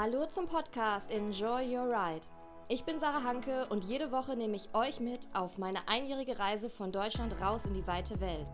Hallo 0.00 0.26
zum 0.26 0.46
Podcast 0.46 1.10
Enjoy 1.10 1.76
Your 1.76 1.88
Ride. 1.88 2.24
Ich 2.68 2.84
bin 2.84 3.00
Sarah 3.00 3.24
Hanke 3.24 3.66
und 3.66 3.82
jede 3.82 4.12
Woche 4.12 4.36
nehme 4.36 4.54
ich 4.54 4.72
euch 4.72 5.00
mit 5.00 5.28
auf 5.34 5.58
meine 5.58 5.88
einjährige 5.88 6.38
Reise 6.38 6.70
von 6.70 6.92
Deutschland 6.92 7.40
raus 7.40 7.66
in 7.66 7.74
die 7.74 7.84
weite 7.84 8.20
Welt. 8.20 8.46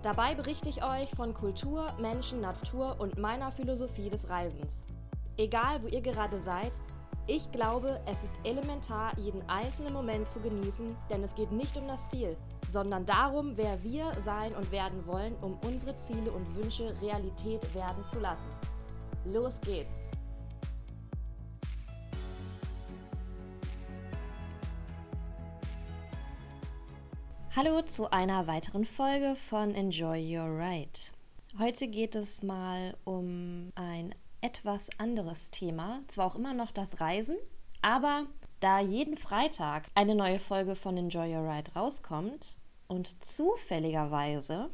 Dabei 0.00 0.34
berichte 0.34 0.70
ich 0.70 0.82
euch 0.82 1.10
von 1.10 1.34
Kultur, 1.34 1.92
Menschen, 2.00 2.40
Natur 2.40 2.96
und 2.98 3.18
meiner 3.18 3.52
Philosophie 3.52 4.08
des 4.08 4.30
Reisens. 4.30 4.86
Egal, 5.36 5.82
wo 5.82 5.88
ihr 5.88 6.00
gerade 6.00 6.40
seid, 6.40 6.72
ich 7.26 7.52
glaube, 7.52 8.00
es 8.10 8.24
ist 8.24 8.34
elementar, 8.44 9.12
jeden 9.18 9.46
einzelnen 9.50 9.92
Moment 9.92 10.30
zu 10.30 10.40
genießen, 10.40 10.96
denn 11.10 11.22
es 11.22 11.34
geht 11.34 11.52
nicht 11.52 11.76
um 11.76 11.86
das 11.86 12.08
Ziel, 12.08 12.38
sondern 12.70 13.04
darum, 13.04 13.54
wer 13.58 13.82
wir 13.82 14.18
sein 14.24 14.54
und 14.54 14.72
werden 14.72 15.06
wollen, 15.06 15.36
um 15.42 15.58
unsere 15.62 15.94
Ziele 15.98 16.30
und 16.30 16.56
Wünsche 16.56 16.94
Realität 17.02 17.74
werden 17.74 18.02
zu 18.06 18.18
lassen. 18.18 18.48
Los 19.26 19.60
geht's! 19.60 20.15
Hallo 27.56 27.80
zu 27.80 28.10
einer 28.10 28.46
weiteren 28.46 28.84
Folge 28.84 29.34
von 29.34 29.74
Enjoy 29.74 30.36
Your 30.36 30.58
Ride. 30.58 30.90
Heute 31.58 31.88
geht 31.88 32.14
es 32.14 32.42
mal 32.42 32.94
um 33.04 33.72
ein 33.76 34.14
etwas 34.42 34.90
anderes 34.98 35.50
Thema. 35.50 36.02
Zwar 36.08 36.26
auch 36.26 36.34
immer 36.34 36.52
noch 36.52 36.70
das 36.70 37.00
Reisen, 37.00 37.38
aber 37.80 38.26
da 38.60 38.80
jeden 38.80 39.16
Freitag 39.16 39.86
eine 39.94 40.14
neue 40.14 40.38
Folge 40.38 40.76
von 40.76 40.98
Enjoy 40.98 41.34
Your 41.34 41.50
Ride 41.50 41.72
rauskommt 41.74 42.58
und 42.88 43.24
zufälligerweise 43.24 44.68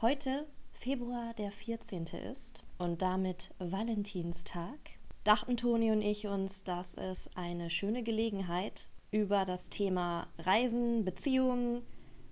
heute 0.00 0.48
Februar 0.72 1.32
der 1.34 1.52
14. 1.52 2.06
ist 2.32 2.64
und 2.76 3.02
damit 3.02 3.54
Valentinstag, 3.60 4.80
dachten 5.22 5.56
Toni 5.56 5.92
und 5.92 6.02
ich 6.02 6.26
uns, 6.26 6.64
dass 6.64 6.94
es 6.94 7.30
eine 7.36 7.70
schöne 7.70 8.02
Gelegenheit 8.02 8.88
über 9.12 9.44
das 9.44 9.70
Thema 9.70 10.26
Reisen, 10.38 11.04
Beziehungen, 11.04 11.82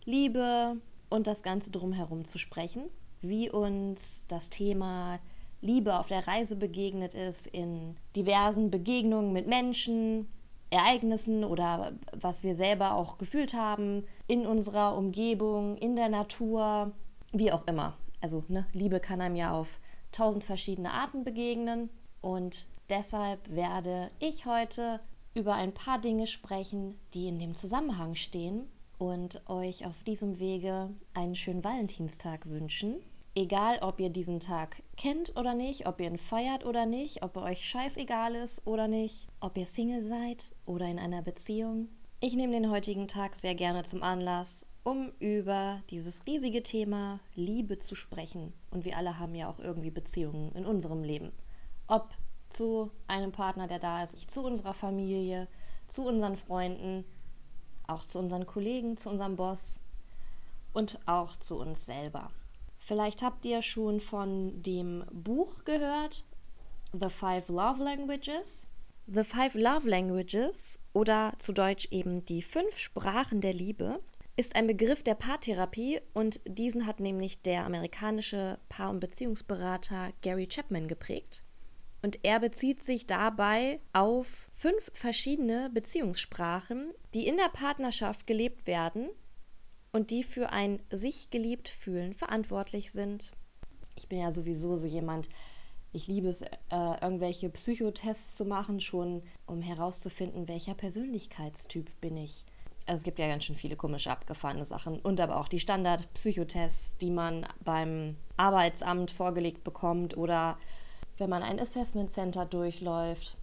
Liebe 0.06 0.76
und 1.08 1.26
das 1.26 1.42
Ganze 1.42 1.70
drumherum 1.70 2.24
zu 2.24 2.38
sprechen, 2.38 2.84
wie 3.22 3.50
uns 3.50 4.26
das 4.28 4.50
Thema 4.50 5.18
Liebe 5.60 5.98
auf 5.98 6.08
der 6.08 6.26
Reise 6.26 6.56
begegnet 6.56 7.14
ist, 7.14 7.46
in 7.46 7.96
diversen 8.14 8.70
Begegnungen 8.70 9.32
mit 9.32 9.46
Menschen, 9.46 10.28
Ereignissen 10.68 11.44
oder 11.44 11.92
was 12.12 12.42
wir 12.42 12.54
selber 12.54 12.96
auch 12.96 13.16
gefühlt 13.16 13.54
haben, 13.54 14.04
in 14.26 14.44
unserer 14.44 14.96
Umgebung, 14.96 15.76
in 15.78 15.96
der 15.96 16.08
Natur, 16.08 16.92
wie 17.32 17.52
auch 17.52 17.66
immer. 17.66 17.96
Also 18.20 18.44
ne, 18.48 18.66
Liebe 18.72 19.00
kann 19.00 19.20
einem 19.20 19.36
ja 19.36 19.52
auf 19.52 19.80
tausend 20.12 20.44
verschiedene 20.44 20.92
Arten 20.92 21.24
begegnen 21.24 21.90
und 22.20 22.66
deshalb 22.90 23.54
werde 23.54 24.10
ich 24.18 24.46
heute 24.46 25.00
über 25.34 25.54
ein 25.54 25.72
paar 25.72 26.00
Dinge 26.00 26.26
sprechen, 26.26 26.98
die 27.14 27.28
in 27.28 27.38
dem 27.38 27.56
Zusammenhang 27.56 28.14
stehen 28.14 28.68
und 28.98 29.42
euch 29.48 29.86
auf 29.86 30.02
diesem 30.02 30.38
Wege 30.38 30.90
einen 31.14 31.34
schönen 31.34 31.64
Valentinstag 31.64 32.48
wünschen. 32.48 32.96
Egal, 33.34 33.78
ob 33.80 33.98
ihr 33.98 34.10
diesen 34.10 34.38
Tag 34.38 34.82
kennt 34.96 35.36
oder 35.36 35.54
nicht, 35.54 35.88
ob 35.88 36.00
ihr 36.00 36.06
ihn 36.06 36.18
feiert 36.18 36.64
oder 36.64 36.86
nicht, 36.86 37.22
ob 37.24 37.36
er 37.36 37.42
euch 37.42 37.68
scheißegal 37.68 38.36
ist 38.36 38.64
oder 38.64 38.86
nicht, 38.86 39.28
ob 39.40 39.58
ihr 39.58 39.66
Single 39.66 40.02
seid 40.02 40.54
oder 40.66 40.86
in 40.86 41.00
einer 41.00 41.22
Beziehung. 41.22 41.88
Ich 42.20 42.36
nehme 42.36 42.52
den 42.52 42.70
heutigen 42.70 43.08
Tag 43.08 43.34
sehr 43.34 43.56
gerne 43.56 43.82
zum 43.82 44.02
Anlass, 44.02 44.64
um 44.84 45.12
über 45.18 45.82
dieses 45.90 46.24
riesige 46.26 46.62
Thema 46.62 47.18
Liebe 47.34 47.80
zu 47.80 47.94
sprechen. 47.94 48.52
Und 48.70 48.84
wir 48.84 48.96
alle 48.96 49.18
haben 49.18 49.34
ja 49.34 49.50
auch 49.50 49.58
irgendwie 49.58 49.90
Beziehungen 49.90 50.52
in 50.52 50.64
unserem 50.64 51.02
Leben. 51.02 51.32
Ob 51.88 52.10
zu 52.50 52.92
einem 53.08 53.32
Partner, 53.32 53.66
der 53.66 53.80
da 53.80 54.04
ist, 54.04 54.30
zu 54.30 54.42
unserer 54.42 54.74
Familie, 54.74 55.48
zu 55.88 56.06
unseren 56.06 56.36
Freunden, 56.36 57.04
auch 57.86 58.04
zu 58.04 58.18
unseren 58.18 58.46
Kollegen, 58.46 58.96
zu 58.96 59.10
unserem 59.10 59.36
Boss 59.36 59.80
und 60.72 60.98
auch 61.06 61.36
zu 61.36 61.58
uns 61.58 61.86
selber. 61.86 62.30
Vielleicht 62.78 63.22
habt 63.22 63.44
ihr 63.46 63.62
schon 63.62 64.00
von 64.00 64.62
dem 64.62 65.04
Buch 65.10 65.64
gehört, 65.64 66.24
The 66.92 67.08
Five 67.08 67.48
Love 67.48 67.82
Languages. 67.82 68.66
The 69.06 69.24
Five 69.24 69.54
Love 69.54 69.88
Languages 69.88 70.78
oder 70.92 71.34
zu 71.38 71.52
Deutsch 71.52 71.88
eben 71.90 72.24
die 72.24 72.42
fünf 72.42 72.78
Sprachen 72.78 73.40
der 73.40 73.52
Liebe 73.52 74.00
ist 74.36 74.56
ein 74.56 74.66
Begriff 74.66 75.02
der 75.02 75.14
Paartherapie 75.14 76.00
und 76.12 76.40
diesen 76.46 76.86
hat 76.86 77.00
nämlich 77.00 77.42
der 77.42 77.64
amerikanische 77.64 78.58
Paar- 78.68 78.90
und 78.90 79.00
Beziehungsberater 79.00 80.12
Gary 80.22 80.46
Chapman 80.46 80.88
geprägt. 80.88 81.42
Und 82.04 82.18
er 82.22 82.38
bezieht 82.38 82.82
sich 82.82 83.06
dabei 83.06 83.80
auf 83.94 84.50
fünf 84.52 84.90
verschiedene 84.92 85.70
Beziehungssprachen, 85.70 86.92
die 87.14 87.26
in 87.26 87.38
der 87.38 87.48
Partnerschaft 87.48 88.26
gelebt 88.26 88.66
werden 88.66 89.08
und 89.90 90.10
die 90.10 90.22
für 90.22 90.50
ein 90.50 90.82
sich 90.90 91.30
geliebt 91.30 91.66
fühlen 91.66 92.12
verantwortlich 92.12 92.92
sind. 92.92 93.32
Ich 93.96 94.06
bin 94.06 94.20
ja 94.20 94.30
sowieso 94.32 94.76
so 94.76 94.86
jemand, 94.86 95.30
ich 95.92 96.06
liebe 96.06 96.28
es, 96.28 96.42
äh, 96.42 96.48
irgendwelche 96.68 97.48
Psychotests 97.48 98.36
zu 98.36 98.44
machen, 98.44 98.80
schon 98.80 99.22
um 99.46 99.62
herauszufinden, 99.62 100.46
welcher 100.46 100.74
Persönlichkeitstyp 100.74 101.90
bin 102.02 102.18
ich. 102.18 102.44
Also 102.84 103.00
es 103.00 103.04
gibt 103.04 103.18
ja 103.18 103.28
ganz 103.28 103.44
schön 103.44 103.56
viele 103.56 103.76
komische 103.76 104.10
abgefahrene 104.10 104.66
Sachen 104.66 104.98
und 104.98 105.20
aber 105.22 105.38
auch 105.38 105.48
die 105.48 105.58
Standard-Psychotests, 105.58 106.98
die 106.98 107.10
man 107.10 107.46
beim 107.64 108.18
Arbeitsamt 108.36 109.10
vorgelegt 109.10 109.64
bekommt 109.64 110.18
oder 110.18 110.58
wenn 111.16 111.30
man 111.30 111.42
ein 111.42 111.60
Assessment 111.60 112.10
Center 112.10 112.46
durchläuft, 112.46 113.36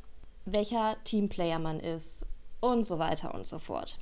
welcher 0.45 0.97
Teamplayer 1.03 1.59
man 1.59 1.79
ist 1.79 2.25
und 2.59 2.85
so 2.85 2.99
weiter 2.99 3.33
und 3.33 3.47
so 3.47 3.59
fort. 3.59 3.99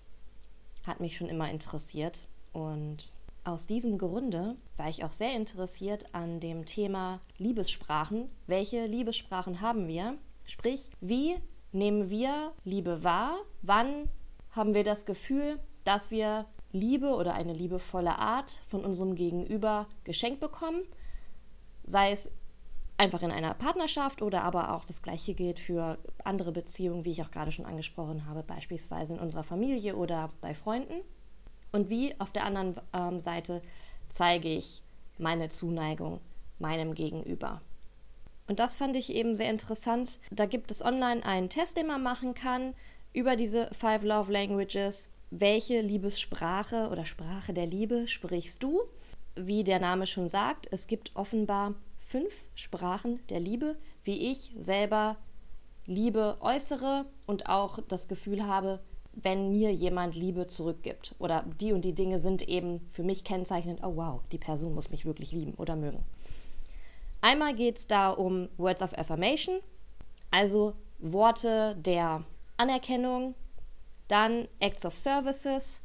Hat 0.85 0.99
mich 0.99 1.17
schon 1.17 1.27
immer 1.27 1.49
interessiert 1.49 2.27
und 2.53 3.11
aus 3.43 3.67
diesem 3.67 3.97
Grunde 3.97 4.57
war 4.77 4.89
ich 4.89 5.03
auch 5.03 5.11
sehr 5.11 5.35
interessiert 5.35 6.13
an 6.13 6.39
dem 6.39 6.65
Thema 6.65 7.19
Liebessprachen. 7.37 8.29
Welche 8.47 8.85
Liebessprachen 8.85 9.61
haben 9.61 9.87
wir? 9.87 10.17
Sprich, 10.45 10.89
wie 10.99 11.37
nehmen 11.71 12.09
wir 12.09 12.53
Liebe 12.63 13.03
wahr? 13.03 13.37
Wann 13.61 14.09
haben 14.51 14.73
wir 14.73 14.83
das 14.83 15.05
Gefühl, 15.05 15.59
dass 15.83 16.11
wir 16.11 16.45
Liebe 16.71 17.13
oder 17.13 17.33
eine 17.33 17.53
liebevolle 17.53 18.17
Art 18.17 18.51
von 18.67 18.83
unserem 18.83 19.15
Gegenüber 19.15 19.87
geschenkt 20.03 20.39
bekommen? 20.39 20.83
Sei 21.83 22.11
es 22.11 22.29
einfach 22.99 23.21
in 23.21 23.31
einer 23.31 23.53
Partnerschaft 23.53 24.21
oder 24.21 24.43
aber 24.43 24.75
auch 24.75 24.83
das 24.83 25.01
gleiche 25.01 25.33
gilt 25.33 25.57
für 25.57 25.97
andere 26.25 26.51
Beziehungen, 26.51 27.05
wie 27.05 27.11
ich 27.11 27.21
auch 27.21 27.31
gerade 27.31 27.51
schon 27.51 27.65
angesprochen 27.65 28.25
habe, 28.25 28.43
beispielsweise 28.43 29.13
in 29.13 29.19
unserer 29.19 29.45
Familie 29.45 29.95
oder 29.95 30.29
bei 30.41 30.53
Freunden. 30.53 31.01
Und 31.71 31.89
wie 31.89 32.19
auf 32.19 32.31
der 32.31 32.43
anderen 32.43 32.75
ähm, 32.93 33.19
Seite 33.19 33.61
zeige 34.09 34.49
ich 34.49 34.83
meine 35.17 35.49
Zuneigung 35.49 36.19
meinem 36.57 36.93
Gegenüber. 36.93 37.61
Und 38.47 38.59
das 38.59 38.75
fand 38.75 38.95
ich 38.97 39.13
eben 39.13 39.37
sehr 39.37 39.49
interessant. 39.49 40.19
Da 40.31 40.45
gibt 40.45 40.69
es 40.69 40.83
online 40.83 41.23
einen 41.23 41.49
Test, 41.49 41.77
den 41.77 41.87
man 41.87 42.03
machen 42.03 42.33
kann 42.33 42.73
über 43.13 43.37
diese 43.37 43.69
Five 43.73 44.03
Love 44.03 44.33
Languages. 44.33 45.07
Welche 45.29 45.79
Liebessprache 45.79 46.89
oder 46.91 47.05
Sprache 47.05 47.53
der 47.53 47.67
Liebe 47.67 48.07
sprichst 48.07 48.61
du? 48.61 48.81
Wie 49.35 49.63
der 49.63 49.79
Name 49.79 50.05
schon 50.05 50.27
sagt, 50.27 50.67
es 50.71 50.87
gibt 50.87 51.15
offenbar 51.15 51.75
fünf 52.09 52.47
Sprachen 52.55 53.19
der 53.29 53.39
Liebe, 53.39 53.77
wie 54.03 54.31
ich 54.31 54.51
selber 54.57 55.17
Liebe 55.85 56.37
äußere 56.39 57.05
und 57.27 57.47
auch 57.47 57.79
das 57.87 58.07
Gefühl 58.07 58.47
habe, 58.47 58.79
wenn 59.13 59.51
mir 59.51 59.71
jemand 59.71 60.15
Liebe 60.15 60.47
zurückgibt 60.47 61.13
oder 61.19 61.45
die 61.61 61.71
und 61.71 61.85
die 61.85 61.93
Dinge 61.93 62.17
sind 62.17 62.41
eben 62.47 62.81
für 62.89 63.03
mich 63.03 63.23
kennzeichnend, 63.23 63.81
oh 63.83 63.95
wow, 63.95 64.21
die 64.31 64.39
Person 64.39 64.73
muss 64.73 64.89
mich 64.89 65.05
wirklich 65.05 65.31
lieben 65.31 65.53
oder 65.53 65.75
mögen. 65.75 66.03
Einmal 67.21 67.53
geht 67.53 67.77
es 67.77 67.87
da 67.87 68.09
um 68.09 68.49
Words 68.57 68.81
of 68.81 68.97
Affirmation, 68.97 69.59
also 70.31 70.73
Worte 70.97 71.75
der 71.79 72.23
Anerkennung, 72.57 73.35
dann 74.07 74.47
Acts 74.59 74.85
of 74.85 74.95
Services, 74.95 75.81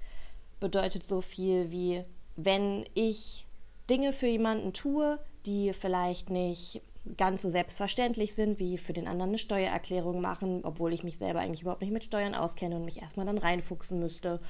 bedeutet 0.59 1.05
so 1.05 1.21
viel 1.21 1.71
wie, 1.71 2.03
wenn 2.37 2.87
ich 2.95 3.47
Dinge 3.91 4.15
für 4.15 4.27
jemanden 4.27 4.73
tue, 4.73 5.19
die 5.47 5.73
vielleicht 5.73 6.31
nicht 6.31 6.83
ganz 7.17 7.43
so 7.43 7.51
selbstverständlich 7.51 8.35
sind, 8.35 8.59
wie 8.59 8.79
für 8.79 8.93
den 8.93 9.07
anderen 9.07 9.31
eine 9.31 9.39
Steuererklärung 9.39 10.21
machen, 10.21 10.61
obwohl 10.65 10.93
ich 10.93 11.05
mich 11.05 11.19
selber 11.19 11.41
eigentlich 11.41 11.63
überhaupt 11.63 11.83
nicht 11.83 11.93
mit 11.93 12.05
Steuern 12.05 12.35
auskenne 12.35 12.77
und 12.77 12.85
mich 12.85 13.03
erstmal 13.03 13.27
dann 13.27 13.39
reinfuchsen 13.39 13.99
müsste. 13.99 14.41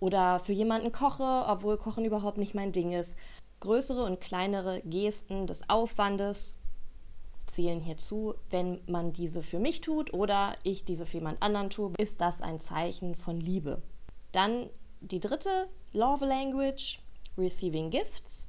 Oder 0.00 0.40
für 0.40 0.52
jemanden 0.52 0.92
koche, 0.92 1.44
obwohl 1.46 1.76
Kochen 1.76 2.04
überhaupt 2.04 2.38
nicht 2.38 2.54
mein 2.54 2.72
Ding 2.72 2.92
ist. 2.92 3.14
Größere 3.60 4.04
und 4.04 4.20
kleinere 4.20 4.80
Gesten 4.84 5.46
des 5.46 5.68
Aufwandes 5.68 6.56
zählen 7.46 7.80
hierzu. 7.80 8.34
Wenn 8.48 8.80
man 8.86 9.12
diese 9.12 9.42
für 9.42 9.58
mich 9.58 9.80
tut 9.80 10.14
oder 10.14 10.56
ich 10.62 10.84
diese 10.84 11.06
für 11.06 11.18
jemand 11.18 11.42
anderen 11.42 11.70
tue, 11.70 11.92
ist 11.98 12.20
das 12.20 12.40
ein 12.40 12.60
Zeichen 12.60 13.14
von 13.14 13.38
Liebe. 13.38 13.82
Dann 14.32 14.70
die 15.00 15.20
dritte 15.20 15.68
Love 15.92 16.24
Language, 16.24 17.00
Receiving 17.36 17.90
Gifts. 17.90 18.46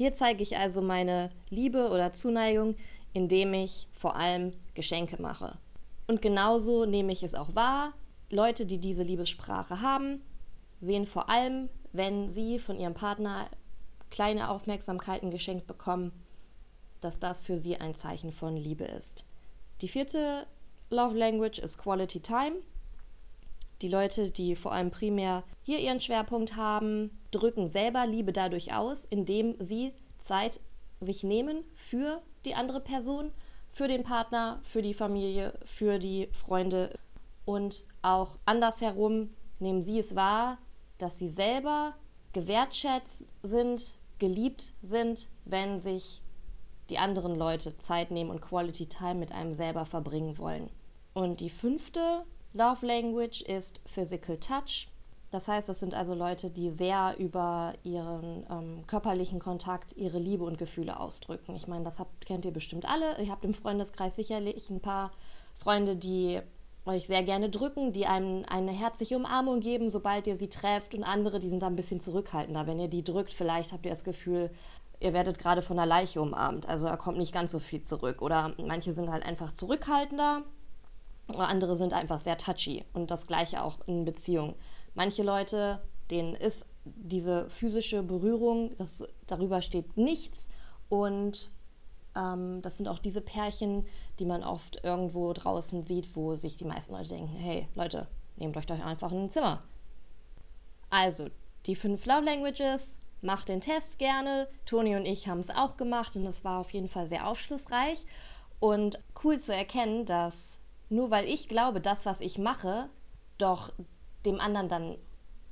Hier 0.00 0.14
zeige 0.14 0.42
ich 0.42 0.56
also 0.56 0.80
meine 0.80 1.28
Liebe 1.50 1.90
oder 1.90 2.14
Zuneigung, 2.14 2.74
indem 3.12 3.52
ich 3.52 3.86
vor 3.92 4.16
allem 4.16 4.54
Geschenke 4.72 5.20
mache. 5.20 5.58
Und 6.06 6.22
genauso 6.22 6.86
nehme 6.86 7.12
ich 7.12 7.22
es 7.22 7.34
auch 7.34 7.54
wahr. 7.54 7.92
Leute, 8.30 8.64
die 8.64 8.78
diese 8.78 9.02
Liebessprache 9.02 9.82
haben, 9.82 10.22
sehen 10.80 11.04
vor 11.04 11.28
allem, 11.28 11.68
wenn 11.92 12.30
sie 12.30 12.58
von 12.58 12.80
ihrem 12.80 12.94
Partner 12.94 13.46
kleine 14.08 14.48
Aufmerksamkeiten 14.48 15.30
geschenkt 15.30 15.66
bekommen, 15.66 16.12
dass 17.02 17.20
das 17.20 17.44
für 17.44 17.58
sie 17.58 17.76
ein 17.76 17.94
Zeichen 17.94 18.32
von 18.32 18.56
Liebe 18.56 18.84
ist. 18.84 19.26
Die 19.82 19.88
vierte 19.88 20.46
Love 20.88 21.18
Language 21.18 21.58
ist 21.58 21.76
Quality 21.76 22.20
Time. 22.20 22.62
Die 23.82 23.88
Leute, 23.88 24.30
die 24.30 24.56
vor 24.56 24.72
allem 24.72 24.90
primär 24.90 25.42
hier 25.62 25.78
ihren 25.78 26.00
Schwerpunkt 26.00 26.56
haben, 26.56 27.18
drücken 27.30 27.66
selber 27.66 28.06
Liebe 28.06 28.32
dadurch 28.32 28.74
aus, 28.74 29.06
indem 29.08 29.54
sie 29.58 29.92
Zeit 30.18 30.60
sich 31.00 31.22
nehmen 31.22 31.64
für 31.74 32.20
die 32.44 32.54
andere 32.54 32.80
Person, 32.80 33.32
für 33.70 33.88
den 33.88 34.02
Partner, 34.02 34.60
für 34.62 34.82
die 34.82 34.94
Familie, 34.94 35.54
für 35.64 35.98
die 35.98 36.28
Freunde 36.32 36.98
und 37.44 37.84
auch 38.02 38.38
andersherum 38.44 39.30
nehmen 39.58 39.82
sie 39.82 39.98
es 39.98 40.14
wahr, 40.14 40.58
dass 40.98 41.18
sie 41.18 41.28
selber 41.28 41.94
gewertschätzt 42.32 43.32
sind, 43.42 43.98
geliebt 44.18 44.74
sind, 44.82 45.28
wenn 45.44 45.80
sich 45.80 46.22
die 46.90 46.98
anderen 46.98 47.36
Leute 47.36 47.78
Zeit 47.78 48.10
nehmen 48.10 48.30
und 48.30 48.42
Quality 48.42 48.86
Time 48.86 49.14
mit 49.14 49.32
einem 49.32 49.52
selber 49.52 49.86
verbringen 49.86 50.36
wollen. 50.38 50.70
Und 51.14 51.40
die 51.40 51.50
fünfte 51.50 52.24
Love 52.52 52.84
Language 52.84 53.42
ist 53.42 53.80
Physical 53.86 54.36
Touch. 54.38 54.88
Das 55.30 55.46
heißt, 55.46 55.68
das 55.68 55.78
sind 55.78 55.94
also 55.94 56.14
Leute, 56.14 56.50
die 56.50 56.70
sehr 56.70 57.14
über 57.18 57.74
ihren 57.84 58.44
ähm, 58.50 58.84
körperlichen 58.88 59.38
Kontakt 59.38 59.96
ihre 59.96 60.18
Liebe 60.18 60.42
und 60.42 60.58
Gefühle 60.58 60.98
ausdrücken. 60.98 61.54
Ich 61.54 61.68
meine, 61.68 61.84
das 61.84 62.00
habt, 62.00 62.26
kennt 62.26 62.44
ihr 62.44 62.50
bestimmt 62.50 62.86
alle. 62.86 63.22
Ihr 63.22 63.30
habt 63.30 63.44
im 63.44 63.54
Freundeskreis 63.54 64.16
sicherlich 64.16 64.68
ein 64.70 64.80
paar 64.80 65.12
Freunde, 65.54 65.94
die 65.94 66.40
euch 66.84 67.06
sehr 67.06 67.22
gerne 67.22 67.50
drücken, 67.50 67.92
die 67.92 68.06
einem 68.06 68.44
eine 68.48 68.72
herzliche 68.72 69.16
Umarmung 69.16 69.60
geben, 69.60 69.90
sobald 69.90 70.26
ihr 70.26 70.34
sie 70.34 70.48
trefft 70.48 70.94
und 70.94 71.04
andere, 71.04 71.38
die 71.38 71.48
sind 71.48 71.62
da 71.62 71.68
ein 71.68 71.76
bisschen 71.76 72.00
zurückhaltender. 72.00 72.66
Wenn 72.66 72.80
ihr 72.80 72.88
die 72.88 73.04
drückt, 73.04 73.32
vielleicht 73.32 73.72
habt 73.72 73.84
ihr 73.84 73.92
das 73.92 74.02
Gefühl, 74.02 74.50
ihr 74.98 75.12
werdet 75.12 75.38
gerade 75.38 75.62
von 75.62 75.78
einer 75.78 75.86
Leiche 75.86 76.20
umarmt. 76.20 76.68
Also 76.68 76.86
da 76.86 76.96
kommt 76.96 77.18
nicht 77.18 77.32
ganz 77.32 77.52
so 77.52 77.60
viel 77.60 77.82
zurück. 77.82 78.22
Oder 78.22 78.54
manche 78.58 78.92
sind 78.92 79.12
halt 79.12 79.24
einfach 79.24 79.52
zurückhaltender, 79.52 80.42
oder 81.34 81.48
andere 81.48 81.76
sind 81.76 81.92
einfach 81.92 82.20
sehr 82.20 82.38
touchy. 82.38 82.84
Und 82.92 83.10
das 83.10 83.26
gleiche 83.26 83.62
auch 83.62 83.78
in 83.86 84.04
Beziehungen. 84.04 84.54
Manche 84.94 85.22
Leute, 85.22 85.80
denen 86.10 86.34
ist 86.34 86.66
diese 86.84 87.48
physische 87.50 88.02
Berührung, 88.02 88.76
das, 88.78 89.04
darüber 89.26 89.62
steht 89.62 89.96
nichts. 89.96 90.48
Und 90.88 91.50
ähm, 92.16 92.62
das 92.62 92.76
sind 92.76 92.88
auch 92.88 92.98
diese 92.98 93.20
Pärchen, 93.20 93.86
die 94.18 94.24
man 94.24 94.42
oft 94.42 94.82
irgendwo 94.84 95.32
draußen 95.32 95.86
sieht, 95.86 96.16
wo 96.16 96.36
sich 96.36 96.56
die 96.56 96.64
meisten 96.64 96.92
Leute 96.92 97.10
denken, 97.10 97.36
hey 97.36 97.68
Leute, 97.74 98.08
nehmt 98.36 98.56
euch 98.56 98.66
doch 98.66 98.80
einfach 98.84 99.12
ein 99.12 99.30
Zimmer. 99.30 99.62
Also, 100.88 101.28
die 101.66 101.76
fünf 101.76 102.04
Love 102.06 102.24
Languages, 102.24 102.98
macht 103.22 103.48
den 103.48 103.60
Test 103.60 103.98
gerne. 103.98 104.48
Toni 104.66 104.96
und 104.96 105.06
ich 105.06 105.28
haben 105.28 105.40
es 105.40 105.50
auch 105.50 105.76
gemacht 105.76 106.16
und 106.16 106.26
es 106.26 106.44
war 106.44 106.60
auf 106.60 106.70
jeden 106.70 106.88
Fall 106.88 107.06
sehr 107.06 107.26
aufschlussreich 107.26 108.04
und 108.58 108.98
cool 109.24 109.38
zu 109.38 109.54
erkennen, 109.54 110.04
dass 110.04 110.60
nur 110.90 111.10
weil 111.10 111.24
ich 111.26 111.48
glaube, 111.48 111.80
das, 111.80 112.04
was 112.04 112.20
ich 112.20 112.36
mache, 112.36 112.90
doch 113.38 113.72
dem 114.26 114.40
anderen 114.40 114.68
dann 114.68 114.98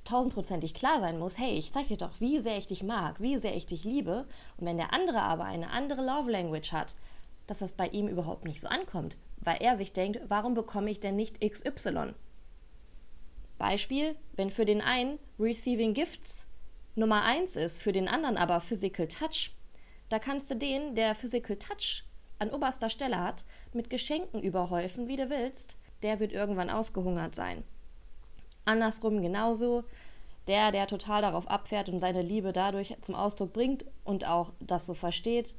tausendprozentig 0.05 0.75
klar 0.75 1.01
sein 1.01 1.19
muss, 1.19 1.39
hey, 1.39 1.57
ich 1.57 1.73
zeige 1.73 1.89
dir 1.89 1.97
doch, 1.97 2.21
wie 2.21 2.41
sehr 2.41 2.59
ich 2.59 2.67
dich 2.67 2.83
mag, 2.83 3.21
wie 3.21 3.37
sehr 3.39 3.55
ich 3.57 3.67
dich 3.67 3.85
liebe. 3.85 4.27
Und 4.57 4.67
wenn 4.67 4.77
der 4.77 4.93
andere 4.93 5.21
aber 5.23 5.45
eine 5.45 5.71
andere 5.71 6.05
Love 6.05 6.31
Language 6.31 6.73
hat, 6.73 6.97
dass 7.47 7.61
das 7.61 7.73
bei 7.73 7.89
ihm 7.89 8.09
überhaupt 8.09 8.45
nicht 8.45 8.61
so 8.61 8.69
ankommt, 8.69 9.17
weil 9.39 9.63
er 9.63 9.77
sich 9.77 9.93
denkt, 9.93 10.21
warum 10.29 10.55
bekomme 10.55 10.91
ich 10.91 11.01
denn 11.01 11.17
nicht 11.17 11.41
XY? 11.41 12.15
Beispiel, 13.59 14.17
wenn 14.35 14.51
für 14.51 14.65
den 14.65 14.81
einen 14.81 15.19
Receiving 15.39 15.95
Gifts 15.95 16.47
Nummer 16.95 17.23
eins 17.23 17.55
ist, 17.55 17.83
für 17.83 17.93
den 17.93 18.09
anderen 18.09 18.37
aber 18.37 18.61
Physical 18.61 19.07
Touch, 19.07 19.53
da 20.09 20.19
kannst 20.19 20.51
du 20.51 20.57
den, 20.57 20.95
der 20.95 21.15
Physical 21.15 21.57
Touch 21.57 22.05
an 22.39 22.51
oberster 22.51 22.91
Stelle 22.91 23.23
hat, 23.23 23.45
mit 23.73 23.91
Geschenken 23.91 24.43
überhäufen, 24.43 25.09
wie 25.09 25.17
du 25.17 25.31
willst, 25.31 25.77
der 26.03 26.21
wird 26.21 26.33
irgendwann 26.33 26.71
ausgehungert 26.71 27.35
sein. 27.35 27.65
Andersrum 28.65 29.23
genauso. 29.23 29.85
Der, 30.47 30.73
der 30.73 30.87
total 30.87 31.21
darauf 31.21 31.47
abfährt 31.47 31.91
und 31.91 32.01
seine 32.01 32.23
Liebe 32.23 32.55
dadurch 32.55 32.97
zum 33.03 33.15
Ausdruck 33.15 33.53
bringt 33.53 33.85
und 34.05 34.27
auch 34.27 34.53
das 34.61 34.87
so 34.87 34.95
versteht, 34.95 35.55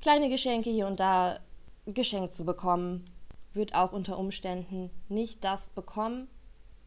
kleine 0.00 0.28
Geschenke 0.28 0.70
hier 0.70 0.88
und 0.88 0.98
da 0.98 1.38
geschenkt 1.86 2.32
zu 2.32 2.44
bekommen, 2.44 3.08
wird 3.52 3.74
auch 3.74 3.92
unter 3.92 4.18
Umständen 4.18 4.90
nicht 5.08 5.44
das 5.44 5.68
bekommen, 5.68 6.28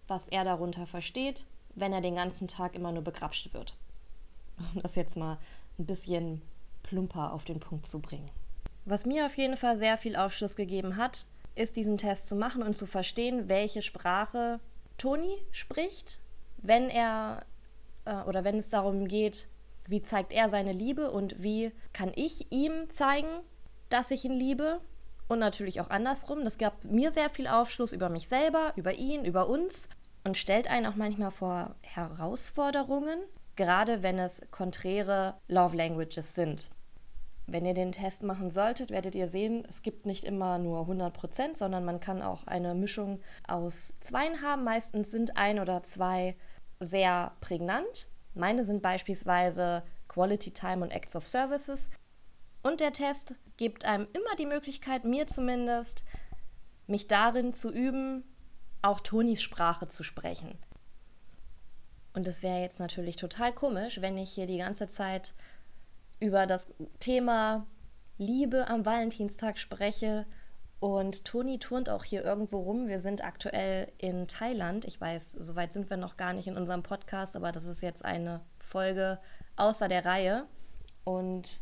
was 0.07 0.27
er 0.27 0.43
darunter 0.43 0.85
versteht, 0.85 1.45
wenn 1.73 1.93
er 1.93 2.01
den 2.01 2.15
ganzen 2.15 2.49
Tag 2.49 2.75
immer 2.75 2.91
nur 2.91 3.03
begrapscht 3.03 3.53
wird. 3.53 3.77
Um 4.73 4.81
das 4.81 4.95
jetzt 4.95 5.15
mal 5.15 5.37
ein 5.79 5.85
bisschen 5.85 6.41
plumper 6.83 7.33
auf 7.33 7.45
den 7.45 7.61
Punkt 7.61 7.87
zu 7.87 7.99
bringen. 7.99 8.29
Was 8.85 9.05
mir 9.05 9.25
auf 9.25 9.37
jeden 9.37 9.57
Fall 9.57 9.77
sehr 9.77 9.97
viel 9.97 10.15
Aufschluss 10.15 10.55
gegeben 10.55 10.97
hat, 10.97 11.25
ist 11.55 11.75
diesen 11.75 11.97
Test 11.97 12.27
zu 12.27 12.35
machen 12.35 12.63
und 12.63 12.77
zu 12.77 12.85
verstehen, 12.85 13.47
welche 13.47 13.81
Sprache 13.81 14.59
Toni 14.97 15.37
spricht, 15.51 16.19
wenn 16.57 16.89
er 16.89 17.45
äh, 18.05 18.15
oder 18.23 18.43
wenn 18.43 18.57
es 18.57 18.69
darum 18.69 19.07
geht, 19.07 19.47
wie 19.87 20.01
zeigt 20.01 20.31
er 20.31 20.49
seine 20.49 20.73
Liebe 20.73 21.11
und 21.11 21.43
wie 21.43 21.71
kann 21.93 22.11
ich 22.15 22.51
ihm 22.51 22.89
zeigen, 22.89 23.29
dass 23.89 24.11
ich 24.11 24.25
ihn 24.25 24.33
liebe 24.33 24.79
und 25.27 25.39
natürlich 25.39 25.81
auch 25.81 25.89
andersrum. 25.89 26.43
Das 26.43 26.57
gab 26.57 26.83
mir 26.83 27.11
sehr 27.11 27.29
viel 27.29 27.47
Aufschluss 27.47 27.93
über 27.93 28.09
mich 28.09 28.27
selber, 28.27 28.73
über 28.75 28.93
ihn, 28.93 29.25
über 29.25 29.49
uns 29.49 29.87
und 30.23 30.37
stellt 30.37 30.69
einen 30.69 30.85
auch 30.85 30.95
manchmal 30.95 31.31
vor 31.31 31.75
Herausforderungen, 31.81 33.19
gerade 33.55 34.03
wenn 34.03 34.19
es 34.19 34.41
konträre 34.51 35.35
Love 35.47 35.75
Languages 35.75 36.35
sind. 36.35 36.69
Wenn 37.51 37.65
ihr 37.65 37.73
den 37.73 37.91
Test 37.91 38.23
machen 38.23 38.49
solltet, 38.49 38.91
werdet 38.91 39.13
ihr 39.13 39.27
sehen, 39.27 39.65
es 39.67 39.81
gibt 39.81 40.05
nicht 40.05 40.23
immer 40.23 40.57
nur 40.57 40.81
100 40.81 41.13
Prozent, 41.13 41.57
sondern 41.57 41.83
man 41.83 41.99
kann 41.99 42.21
auch 42.21 42.47
eine 42.47 42.73
Mischung 42.75 43.19
aus 43.45 43.93
zweien 43.99 44.41
haben. 44.41 44.63
Meistens 44.63 45.11
sind 45.11 45.35
ein 45.35 45.59
oder 45.59 45.83
zwei 45.83 46.37
sehr 46.79 47.33
prägnant. 47.41 48.07
Meine 48.35 48.63
sind 48.63 48.81
beispielsweise 48.81 49.83
Quality 50.07 50.51
Time 50.51 50.81
und 50.81 50.91
Acts 50.91 51.13
of 51.17 51.27
Services. 51.27 51.89
Und 52.63 52.79
der 52.79 52.93
Test 52.93 53.35
gibt 53.57 53.83
einem 53.83 54.07
immer 54.13 54.33
die 54.39 54.45
Möglichkeit, 54.45 55.03
mir 55.03 55.27
zumindest, 55.27 56.05
mich 56.87 57.07
darin 57.07 57.53
zu 57.53 57.69
üben, 57.69 58.23
auch 58.81 59.01
Tonis 59.01 59.41
Sprache 59.41 59.89
zu 59.89 60.03
sprechen. 60.03 60.57
Und 62.13 62.27
es 62.27 62.43
wäre 62.43 62.61
jetzt 62.61 62.79
natürlich 62.79 63.17
total 63.17 63.51
komisch, 63.51 63.99
wenn 63.99 64.17
ich 64.17 64.31
hier 64.31 64.45
die 64.45 64.57
ganze 64.57 64.87
Zeit 64.87 65.33
über 66.21 66.45
das 66.45 66.69
Thema 66.99 67.65
Liebe 68.17 68.67
am 68.69 68.85
Valentinstag 68.85 69.57
spreche. 69.57 70.25
Und 70.79 71.25
Toni 71.25 71.59
turnt 71.59 71.89
auch 71.89 72.03
hier 72.03 72.23
irgendwo 72.23 72.59
rum. 72.59 72.87
Wir 72.87 72.99
sind 72.99 73.23
aktuell 73.23 73.91
in 73.97 74.27
Thailand. 74.27 74.85
Ich 74.85 75.01
weiß, 75.01 75.33
soweit 75.33 75.73
sind 75.73 75.89
wir 75.89 75.97
noch 75.97 76.17
gar 76.17 76.33
nicht 76.33 76.47
in 76.47 76.57
unserem 76.57 76.83
Podcast, 76.83 77.35
aber 77.35 77.51
das 77.51 77.65
ist 77.65 77.81
jetzt 77.81 78.05
eine 78.05 78.41
Folge 78.59 79.19
außer 79.57 79.89
der 79.89 80.05
Reihe. 80.05 80.45
Und 81.03 81.61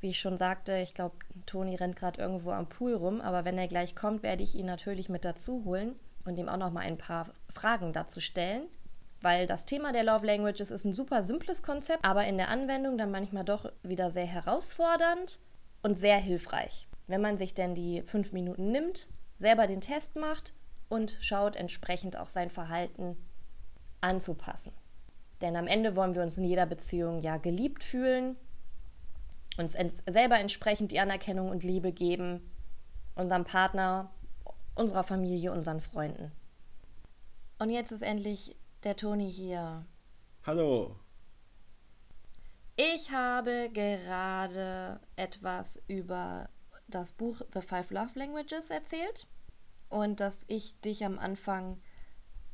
wie 0.00 0.10
ich 0.10 0.20
schon 0.20 0.36
sagte, 0.36 0.76
ich 0.78 0.94
glaube, 0.94 1.16
Toni 1.46 1.76
rennt 1.76 1.96
gerade 1.96 2.20
irgendwo 2.20 2.50
am 2.50 2.68
Pool 2.68 2.94
rum, 2.94 3.20
aber 3.20 3.44
wenn 3.44 3.58
er 3.58 3.68
gleich 3.68 3.96
kommt, 3.96 4.22
werde 4.22 4.42
ich 4.42 4.54
ihn 4.54 4.66
natürlich 4.66 5.08
mit 5.08 5.24
dazu 5.24 5.64
holen 5.64 5.94
und 6.24 6.36
ihm 6.36 6.48
auch 6.48 6.56
noch 6.56 6.72
mal 6.72 6.80
ein 6.80 6.98
paar 6.98 7.30
Fragen 7.48 7.92
dazu 7.92 8.20
stellen 8.20 8.68
weil 9.24 9.46
das 9.46 9.64
Thema 9.64 9.92
der 9.92 10.04
Love 10.04 10.26
Languages 10.26 10.70
ist 10.70 10.84
ein 10.84 10.92
super 10.92 11.22
simples 11.22 11.62
Konzept, 11.62 12.04
aber 12.04 12.26
in 12.26 12.36
der 12.36 12.50
Anwendung 12.50 12.98
dann 12.98 13.10
manchmal 13.10 13.44
doch 13.44 13.72
wieder 13.82 14.10
sehr 14.10 14.26
herausfordernd 14.26 15.40
und 15.82 15.98
sehr 15.98 16.18
hilfreich. 16.18 16.86
Wenn 17.06 17.22
man 17.22 17.38
sich 17.38 17.54
denn 17.54 17.74
die 17.74 18.02
fünf 18.02 18.32
Minuten 18.32 18.70
nimmt, 18.70 19.08
selber 19.38 19.66
den 19.66 19.80
Test 19.80 20.14
macht 20.16 20.52
und 20.90 21.16
schaut, 21.20 21.56
entsprechend 21.56 22.18
auch 22.18 22.28
sein 22.28 22.50
Verhalten 22.50 23.16
anzupassen. 24.02 24.72
Denn 25.40 25.56
am 25.56 25.66
Ende 25.66 25.96
wollen 25.96 26.14
wir 26.14 26.22
uns 26.22 26.36
in 26.36 26.44
jeder 26.44 26.66
Beziehung 26.66 27.20
ja 27.20 27.38
geliebt 27.38 27.82
fühlen, 27.82 28.36
uns 29.56 29.76
selber 30.06 30.38
entsprechend 30.38 30.92
die 30.92 31.00
Anerkennung 31.00 31.48
und 31.48 31.64
Liebe 31.64 31.92
geben, 31.92 32.50
unserem 33.14 33.44
Partner, 33.44 34.12
unserer 34.74 35.02
Familie, 35.02 35.50
unseren 35.50 35.80
Freunden. 35.80 36.30
Und 37.58 37.70
jetzt 37.70 37.90
ist 37.90 38.02
endlich 38.02 38.56
der 38.84 38.96
Toni 38.96 39.30
hier. 39.30 39.86
Hallo. 40.44 40.96
Ich 42.76 43.10
habe 43.10 43.70
gerade 43.72 45.00
etwas 45.16 45.80
über 45.88 46.50
das 46.88 47.12
Buch 47.12 47.40
The 47.54 47.62
Five 47.62 47.90
Love 47.90 48.18
Languages 48.18 48.70
erzählt 48.70 49.26
und 49.88 50.20
dass 50.20 50.44
ich 50.48 50.78
dich 50.80 51.04
am 51.04 51.18
Anfang 51.18 51.80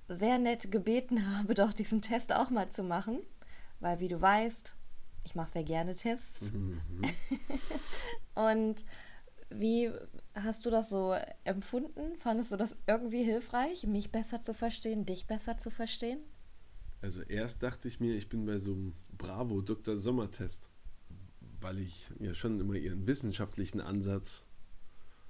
sehr 0.09 0.39
nett 0.39 0.71
gebeten 0.71 1.37
habe, 1.39 1.55
doch 1.55 1.73
diesen 1.73 2.03
Test 2.03 2.33
auch 2.33 2.51
mal 2.51 2.71
zu 2.71 2.83
machen, 2.83 3.21
weil 3.81 3.99
wie 4.01 4.09
du 4.09 4.21
weißt, 4.21 4.77
ich 5.25 5.35
mache 5.35 5.51
sehr 5.51 5.65
gerne 5.65 5.95
Tests. 5.95 6.53
Mhm. 6.53 6.81
und 8.35 8.85
wie 9.51 9.91
hast 10.35 10.65
du 10.65 10.71
das 10.71 10.89
so 10.89 11.15
empfunden? 11.45 12.17
Fandest 12.17 12.53
du 12.53 12.57
das 12.57 12.77
irgendwie 12.87 13.23
hilfreich, 13.23 13.87
mich 13.87 14.11
besser 14.13 14.41
zu 14.41 14.55
verstehen, 14.55 15.07
dich 15.07 15.27
besser 15.27 15.57
zu 15.57 15.71
verstehen? 15.71 16.21
Also 17.03 17.23
erst 17.23 17.63
dachte 17.63 17.89
ich 17.89 18.01
mir, 18.01 18.15
ich 18.15 18.29
bin 18.29 18.45
bei 18.45 18.59
so 18.59 18.73
einem 18.73 18.95
Bravo 19.17 19.63
Dr. 19.63 19.97
Sommer-Test, 19.97 20.69
weil 21.61 21.79
ich 21.79 22.11
ja 22.19 22.35
schon 22.35 22.61
immer 22.61 22.75
ihren 22.75 23.07
wissenschaftlichen 23.07 23.81
Ansatz 23.81 24.45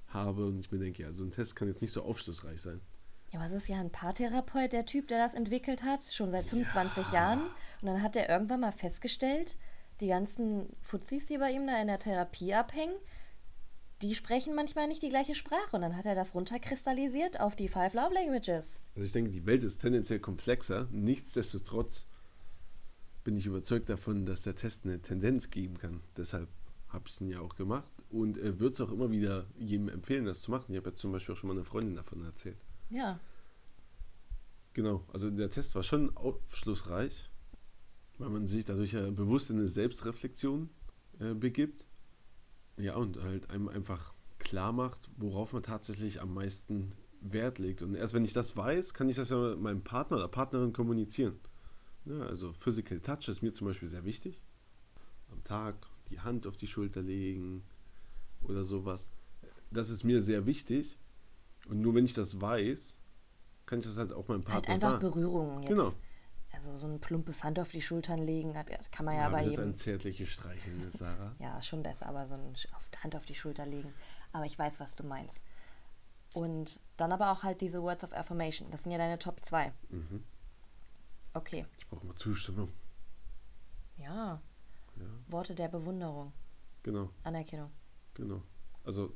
habe 0.09 0.47
und 0.47 0.59
ich 0.59 0.73
mir 0.73 0.79
denke, 0.79 1.03
ja, 1.03 1.13
so 1.13 1.25
ein 1.25 1.31
Test 1.31 1.55
kann 1.55 1.69
jetzt 1.69 1.83
nicht 1.83 1.93
so 1.93 2.03
aufschlussreich 2.03 2.61
sein. 2.61 2.81
Ja, 3.33 3.39
aber 3.39 3.49
es 3.49 3.55
ist 3.55 3.69
ja 3.69 3.79
ein 3.79 3.93
Paartherapeut, 3.93 4.73
der 4.73 4.87
Typ, 4.87 5.07
der 5.07 5.19
das 5.19 5.35
entwickelt 5.35 5.85
hat, 5.85 6.03
schon 6.03 6.33
seit 6.33 6.47
25 6.47 7.07
ja. 7.07 7.13
Jahren. 7.13 7.43
Und 7.81 7.87
dann 7.87 8.03
hat 8.03 8.17
er 8.17 8.29
irgendwann 8.29 8.61
mal 8.61 8.73
festgestellt, 8.73 9.57
die 10.01 10.09
ganzen 10.09 10.67
Fuzis, 10.81 11.27
die 11.27 11.39
bei 11.39 11.53
ihm 11.53 11.67
da 11.67 11.81
in 11.81 11.87
der 11.87 12.01
Therapie 12.01 12.55
abhängen, 12.55 12.97
die 14.03 14.15
sprechen 14.15 14.55
manchmal 14.55 14.89
nicht 14.89 15.03
die 15.03 15.09
gleiche 15.09 15.35
Sprache. 15.35 15.77
Und 15.77 15.83
dann 15.83 15.97
hat 15.97 16.07
er 16.07 16.15
das 16.15 16.35
runterkristallisiert 16.35 17.41
auf 17.41 17.57
die 17.57 17.69
Five 17.69 17.95
Love 17.95 18.15
Languages. 18.15 18.81
Also 18.95 19.07
ich 19.07 19.13
denke, 19.13 19.31
die 19.31 19.47
Welt 19.47 19.63
ist 19.63 19.79
tendenziell 19.79 20.21
komplexer. 20.21 20.89
Nichtsdestotrotz 20.91 22.07
bin 23.25 23.37
ich 23.37 23.47
überzeugt 23.47 23.89
davon, 23.89 24.25
dass 24.25 24.43
der 24.43 24.55
Test 24.55 24.85
eine 24.85 25.01
Tendenz 25.01 25.51
geben 25.51 25.79
kann. 25.79 26.01
Deshalb 26.17 26.49
habe 26.89 27.05
ich 27.07 27.21
es 27.21 27.29
ja 27.29 27.41
auch 27.41 27.55
gemacht 27.55 27.89
und 28.11 28.39
äh, 28.39 28.59
würde 28.59 28.75
es 28.75 28.81
auch 28.81 28.91
immer 28.91 29.11
wieder 29.11 29.47
jedem 29.59 29.89
empfehlen, 29.89 30.25
das 30.25 30.43
zu 30.43 30.51
machen. 30.51 30.73
Ich 30.73 30.77
habe 30.77 30.91
jetzt 30.91 31.01
zum 31.01 31.13
Beispiel 31.13 31.35
auch 31.35 31.39
schon 31.39 31.49
mal 31.49 31.55
eine 31.55 31.65
Freundin 31.65 31.95
davon 31.95 32.25
erzählt. 32.25 32.59
Ja. 32.89 33.21
Genau, 34.73 35.05
also 35.13 35.31
der 35.31 35.51
Test 35.51 35.75
war 35.75 35.83
schon 35.83 36.17
aufschlussreich, 36.17 37.31
weil 38.19 38.31
man 38.31 38.47
sich 38.47 38.65
dadurch 38.65 38.93
ja 38.93 39.11
bewusst 39.11 39.51
in 39.51 39.59
eine 39.59 39.69
Selbstreflexion 39.69 40.71
äh, 41.19 41.35
begibt. 41.35 41.87
Ja, 42.81 42.97
und 42.97 43.23
halt 43.23 43.51
einem 43.51 43.69
einfach 43.69 44.13
klar 44.39 44.73
macht, 44.73 45.11
worauf 45.17 45.53
man 45.53 45.63
tatsächlich 45.63 46.21
am 46.21 46.35
meisten 46.35 46.93
Wert 47.21 47.59
legt. 47.59 47.83
Und 47.83 47.95
erst 47.95 48.15
wenn 48.15 48.25
ich 48.25 48.33
das 48.33 48.57
weiß, 48.57 48.95
kann 48.95 49.09
ich 49.09 49.17
das 49.17 49.29
ja 49.29 49.37
mit 49.37 49.61
meinem 49.61 49.83
Partner 49.83 50.17
oder 50.17 50.29
Partnerin 50.29 50.73
kommunizieren. 50.73 51.39
Ja, 52.07 52.21
also 52.23 52.53
Physical 52.55 53.01
Touch 53.01 53.29
ist 53.29 53.43
mir 53.43 53.53
zum 53.53 53.67
Beispiel 53.67 53.89
sehr 53.89 54.05
wichtig. 54.05 54.43
Am 55.31 55.45
Tag 55.45 55.75
die 56.09 56.21
Hand 56.21 56.47
auf 56.47 56.57
die 56.57 56.67
Schulter 56.67 57.03
legen 57.03 57.63
oder 58.43 58.65
sowas. 58.65 59.11
Das 59.71 59.91
ist 59.91 60.03
mir 60.05 60.23
sehr 60.23 60.47
wichtig. 60.47 60.99
Und 61.69 61.81
nur 61.83 61.95
wenn 61.95 62.05
ich 62.05 62.15
das 62.15 62.41
weiß, 62.41 62.97
kann 63.67 63.81
ich 63.81 63.85
das 63.85 63.99
halt 63.99 64.13
auch 64.13 64.27
meinem 64.29 64.43
Partner 64.43 64.55
halt 64.55 64.69
einfach 64.69 64.91
sagen. 64.93 65.01
Berührungen 65.01 65.63
jetzt. 65.63 65.69
Genau. 65.69 65.93
Also 66.61 66.77
so 66.77 66.87
ein 66.87 67.01
plumpes 67.01 67.43
Hand 67.43 67.59
auf 67.59 67.71
die 67.71 67.81
Schultern 67.81 68.19
legen, 68.19 68.53
kann 68.91 69.07
man 69.07 69.15
ja, 69.15 69.23
ja 69.23 69.29
bei 69.31 69.45
jedem. 69.45 69.57
Das 69.57 69.61
ist 69.61 69.67
ein 69.67 69.75
zärtliches 69.77 70.29
Streicheln 70.29 70.91
Sarah. 70.91 71.35
ja, 71.39 71.63
schon 71.63 71.83
besser, 71.83 72.05
aber 72.05 72.27
so 72.27 72.35
ein 72.35 72.53
Hand 73.03 73.17
auf 73.17 73.25
die 73.25 73.35
Schulter 73.35 73.65
legen. 73.65 73.95
Aber 74.33 74.45
ich 74.45 74.59
weiß, 74.59 74.79
was 74.79 74.95
du 74.95 75.03
meinst. 75.03 75.43
Und 76.35 76.79
dann 76.99 77.13
aber 77.13 77.33
auch 77.33 77.45
halt 77.45 77.63
diese 77.63 77.81
Words 77.81 78.05
of 78.05 78.13
Affirmation. 78.13 78.71
Das 78.71 78.83
sind 78.83 78.93
ja 78.93 78.99
deine 78.99 79.19
Top 79.19 79.43
2. 79.43 79.73
Mhm. 79.89 80.23
Okay. 81.33 81.65
Ich 81.79 81.89
brauche 81.89 82.05
mal 82.05 82.15
Zustimmung. 82.15 82.69
Ja. 83.97 84.43
ja. 84.97 85.07
Worte 85.29 85.55
der 85.55 85.69
Bewunderung. 85.69 86.35
Genau. 86.83 87.09
Anerkennung. 87.25 87.71
Genau. 88.13 88.43
Also, 88.85 89.15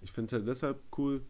ich 0.00 0.10
finde 0.10 0.28
es 0.28 0.32
halt 0.32 0.48
deshalb 0.48 0.82
cool, 0.96 1.26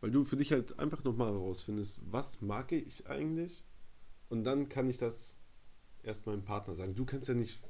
weil 0.00 0.10
du 0.10 0.24
für 0.24 0.38
dich 0.38 0.50
halt 0.50 0.78
einfach 0.78 1.04
nochmal 1.04 1.30
herausfindest, 1.30 2.10
was 2.10 2.40
mag 2.40 2.72
ich 2.72 3.06
eigentlich? 3.06 3.62
Und 4.30 4.44
dann 4.44 4.68
kann 4.68 4.88
ich 4.88 4.96
das 4.96 5.36
erst 6.02 6.26
meinem 6.26 6.42
Partner 6.42 6.74
sagen. 6.74 6.94
Du 6.94 7.04
kannst 7.04 7.28
ja 7.28 7.34
nicht 7.34 7.60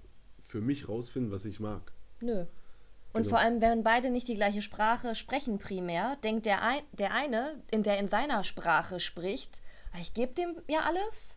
für 0.40 0.60
mich 0.60 0.88
rausfinden, 0.88 1.32
was 1.32 1.44
ich 1.44 1.58
mag. 1.58 1.92
Nö. 2.20 2.44
Und 3.12 3.22
genau. 3.22 3.30
vor 3.30 3.38
allem, 3.40 3.60
wenn 3.60 3.82
beide 3.82 4.10
nicht 4.10 4.28
die 4.28 4.36
gleiche 4.36 4.62
Sprache 4.62 5.16
sprechen 5.16 5.58
primär, 5.58 6.16
denkt 6.22 6.46
der, 6.46 6.62
ein, 6.62 6.82
der 6.92 7.12
eine, 7.12 7.60
in 7.70 7.82
der 7.82 7.98
in 7.98 8.08
seiner 8.08 8.44
Sprache 8.44 9.00
spricht, 9.00 9.62
ah, 9.92 9.98
ich 10.00 10.14
gebe 10.14 10.32
dem 10.34 10.54
ja 10.68 10.80
alles. 10.80 11.36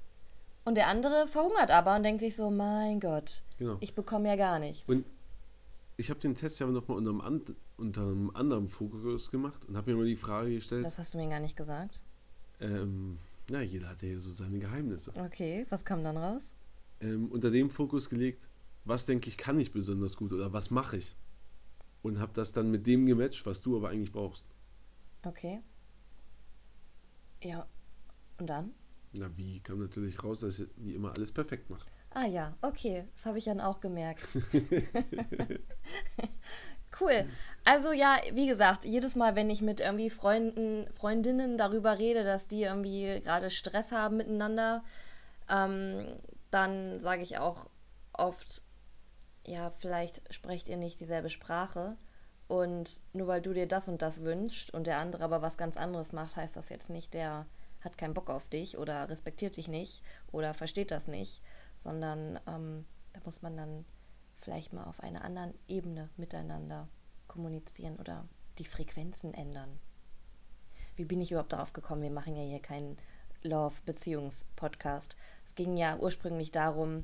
Und 0.66 0.76
der 0.76 0.88
andere 0.88 1.28
verhungert 1.28 1.72
aber 1.72 1.96
und 1.96 2.04
denkt 2.04 2.22
sich 2.22 2.36
so, 2.36 2.52
mein 2.52 3.00
Gott, 3.00 3.42
genau. 3.58 3.78
ich 3.80 3.96
bekomme 3.96 4.30
ja 4.30 4.36
gar 4.36 4.60
nichts. 4.60 4.88
Und 4.88 5.06
ich 5.98 6.10
habe 6.10 6.20
den 6.20 6.36
Test 6.36 6.60
ja 6.60 6.68
nochmal 6.68 6.98
unter, 6.98 7.26
einem 7.26 7.56
unter 7.78 8.02
einem 8.02 8.30
anderen 8.36 8.70
Fokus 8.70 9.32
gemacht 9.32 9.66
und 9.66 9.76
habe 9.76 9.92
mir 9.92 9.98
mal 9.98 10.06
die 10.06 10.16
Frage 10.16 10.56
gestellt. 10.56 10.86
Das 10.86 11.00
hast 11.00 11.14
du 11.14 11.18
mir 11.18 11.28
gar 11.28 11.40
nicht 11.40 11.58
gesagt. 11.58 12.04
Ähm, 12.62 13.18
na, 13.50 13.62
jeder 13.62 13.90
hat 13.90 14.02
ja 14.02 14.20
so 14.20 14.32
seine 14.32 14.60
Geheimnisse. 14.60 15.14
Okay, 15.16 15.66
was 15.70 15.84
kam 15.84 16.04
dann 16.04 16.18
raus? 16.18 16.54
Ähm, 17.02 17.30
unter 17.32 17.52
dem 17.52 17.70
Fokus 17.70 18.10
gelegt, 18.10 18.48
was 18.86 19.06
denke 19.06 19.30
ich, 19.30 19.38
kann 19.38 19.60
ich 19.60 19.72
besonders 19.72 20.16
gut 20.16 20.32
oder 20.32 20.54
was 20.54 20.72
mache 20.72 20.98
ich? 20.98 21.16
Und 22.02 22.20
habe 22.20 22.34
das 22.34 22.52
dann 22.52 22.72
mit 22.72 22.88
dem 22.88 23.06
gematcht, 23.06 23.46
was 23.46 23.62
du 23.62 23.78
aber 23.78 23.90
eigentlich 23.90 24.12
brauchst. 24.12 24.46
Okay. 25.26 25.62
Ja, 27.42 27.68
und 28.40 28.48
dann? 28.48 28.74
Na, 29.14 29.30
wie 29.38 29.60
kam 29.60 29.80
natürlich 29.80 30.24
raus, 30.24 30.42
dass 30.42 30.60
ich 30.60 30.68
wie 30.78 30.96
immer 30.96 31.14
alles 31.14 31.32
perfekt 31.32 31.70
mache. 31.70 31.86
Ah 32.12 32.26
ja, 32.26 32.56
okay, 32.62 33.06
das 33.14 33.26
habe 33.26 33.38
ich 33.38 33.46
dann 33.46 33.60
auch 33.60 33.80
gemerkt. 33.80 34.28
cool. 37.02 37.26
Also 37.66 37.92
ja, 37.92 38.18
wie 38.34 38.48
gesagt, 38.48 38.86
jedes 38.86 39.16
Mal, 39.16 39.36
wenn 39.36 39.50
ich 39.50 39.62
mit 39.62 39.80
irgendwie 39.80 40.10
Freunden, 40.10 40.86
Freundinnen 40.92 41.58
darüber 41.58 41.98
rede, 41.98 42.24
dass 42.24 42.48
die 42.48 42.64
irgendwie 42.64 43.22
gerade 43.24 43.50
Stress 43.50 43.92
haben 43.92 44.18
miteinander, 44.18 44.84
ähm, 45.50 46.06
dann 46.52 47.00
sage 47.00 47.22
ich 47.22 47.38
auch 47.38 47.68
oft, 48.12 48.64
ja, 49.46 49.72
vielleicht 49.72 50.22
sprecht 50.34 50.68
ihr 50.68 50.78
nicht 50.78 51.00
dieselbe 51.00 51.30
Sprache. 51.30 51.96
Und 52.48 53.02
nur 53.14 53.28
weil 53.28 53.42
du 53.42 53.54
dir 53.54 53.68
das 53.68 53.88
und 53.88 54.02
das 54.02 54.22
wünschst 54.22 54.74
und 54.74 54.86
der 54.86 55.00
andere 55.00 55.24
aber 55.24 55.42
was 55.42 55.58
ganz 55.58 55.78
anderes 55.78 56.12
macht, 56.12 56.36
heißt 56.36 56.56
das 56.56 56.70
jetzt 56.70 56.90
nicht, 56.90 57.14
der 57.14 57.46
hat 57.82 57.98
keinen 57.98 58.14
Bock 58.14 58.30
auf 58.30 58.48
dich 58.48 58.78
oder 58.78 59.10
respektiert 59.10 59.58
dich 59.58 59.68
nicht 59.68 60.04
oder 60.32 60.54
versteht 60.54 60.92
das 60.92 61.08
nicht, 61.08 61.42
sondern 61.76 62.40
ähm, 62.48 62.86
da 63.14 63.22
muss 63.26 63.42
man 63.42 63.58
dann 63.58 63.86
vielleicht 64.44 64.74
mal 64.74 64.84
auf 64.86 65.00
einer 65.00 65.24
anderen 65.24 65.54
Ebene 65.68 66.10
miteinander 66.18 66.88
kommunizieren 67.28 67.98
oder 67.98 68.28
die 68.58 68.66
Frequenzen 68.66 69.34
ändern. 69.34 69.80
Wie 70.96 71.06
bin 71.06 71.22
ich 71.22 71.32
überhaupt 71.32 71.54
darauf 71.54 71.74
gekommen? 71.74 72.02
Wir 72.02 72.12
machen 72.12 72.36
ja 72.36 72.44
hier 72.44 72.62
keinen 72.62 72.98
Love-Beziehungs-Podcast. 73.42 75.16
Es 75.46 75.56
ging 75.56 75.76
ja 75.76 75.98
ursprünglich 75.98 76.52
darum, 76.52 77.04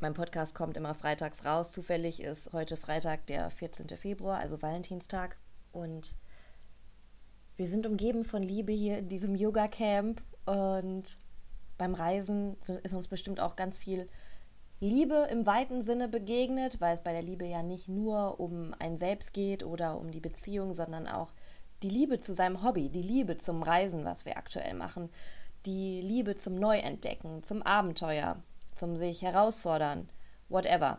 mein 0.00 0.14
Podcast 0.14 0.54
kommt 0.54 0.76
immer 0.76 0.94
freitags 0.94 1.44
raus. 1.44 1.72
Zufällig 1.72 2.22
ist 2.22 2.52
heute 2.52 2.76
Freitag, 2.76 3.26
der 3.26 3.50
14. 3.50 3.88
Februar, 3.96 4.38
also 4.38 4.62
Valentinstag. 4.62 5.36
Und 5.72 6.16
wir 7.56 7.66
sind 7.66 7.86
umgeben 7.86 8.24
von 8.24 8.42
Liebe 8.42 8.72
hier 8.72 8.98
in 8.98 9.08
diesem 9.08 9.34
Yoga-Camp. 9.34 10.22
Und 10.46 11.16
beim 11.76 11.94
Reisen 11.94 12.56
ist 12.82 12.94
uns 12.94 13.08
bestimmt 13.08 13.40
auch 13.40 13.56
ganz 13.56 13.76
viel 13.76 14.08
Liebe 14.88 15.28
im 15.30 15.44
weiten 15.44 15.82
Sinne 15.82 16.08
begegnet, 16.08 16.80
weil 16.80 16.94
es 16.94 17.02
bei 17.02 17.12
der 17.12 17.22
Liebe 17.22 17.44
ja 17.44 17.62
nicht 17.62 17.88
nur 17.88 18.40
um 18.40 18.74
ein 18.78 18.96
Selbst 18.96 19.34
geht 19.34 19.62
oder 19.62 19.98
um 19.98 20.10
die 20.10 20.20
Beziehung, 20.20 20.72
sondern 20.72 21.06
auch 21.06 21.32
die 21.82 21.90
Liebe 21.90 22.20
zu 22.20 22.32
seinem 22.32 22.62
Hobby, 22.62 22.88
die 22.88 23.02
Liebe 23.02 23.36
zum 23.36 23.62
Reisen, 23.62 24.04
was 24.04 24.24
wir 24.24 24.38
aktuell 24.38 24.74
machen, 24.74 25.10
die 25.66 26.00
Liebe 26.00 26.36
zum 26.36 26.54
Neuentdecken, 26.54 27.42
zum 27.42 27.62
Abenteuer, 27.62 28.42
zum 28.74 28.96
sich 28.96 29.20
herausfordern, 29.20 30.08
whatever. 30.48 30.98